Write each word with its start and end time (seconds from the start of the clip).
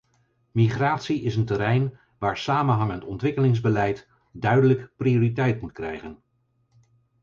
Migratie 0.51 1.21
is 1.25 1.35
een 1.35 1.45
terrein 1.45 1.99
waar 2.19 2.37
samenhangend 2.37 3.03
ontwikkelingsbeleid 3.05 4.09
duidelijk 4.31 4.89
prioriteit 4.97 5.61
moet 5.61 5.71
krijgen. 5.71 6.21